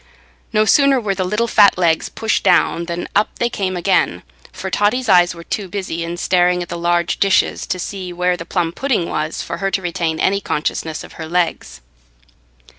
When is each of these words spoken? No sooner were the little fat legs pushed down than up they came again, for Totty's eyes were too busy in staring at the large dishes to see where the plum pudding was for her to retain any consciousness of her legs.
No 0.51 0.65
sooner 0.65 0.99
were 0.99 1.13
the 1.13 1.23
little 1.23 1.45
fat 1.47 1.77
legs 1.77 2.09
pushed 2.09 2.43
down 2.43 2.85
than 2.85 3.07
up 3.15 3.37
they 3.37 3.51
came 3.51 3.77
again, 3.77 4.23
for 4.51 4.71
Totty's 4.71 5.07
eyes 5.07 5.35
were 5.35 5.43
too 5.43 5.67
busy 5.67 6.03
in 6.03 6.17
staring 6.17 6.63
at 6.63 6.69
the 6.69 6.75
large 6.75 7.19
dishes 7.19 7.67
to 7.67 7.77
see 7.77 8.11
where 8.11 8.35
the 8.35 8.43
plum 8.43 8.71
pudding 8.71 9.07
was 9.09 9.43
for 9.43 9.57
her 9.57 9.69
to 9.69 9.79
retain 9.83 10.19
any 10.19 10.41
consciousness 10.41 11.03
of 11.03 11.13
her 11.21 11.27
legs. 11.27 11.81